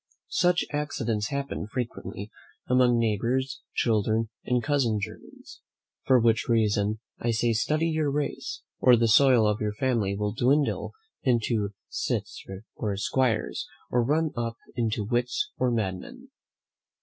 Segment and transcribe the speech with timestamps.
[0.29, 2.31] Such accidents happen frequently
[2.67, 5.61] among neighbours' children, and cousin germans.
[6.05, 10.33] For which reason I say study your race, or the soil of your family will
[10.33, 12.43] dwindle into cits
[12.77, 16.29] or 'squires, or run up into wits or madmen.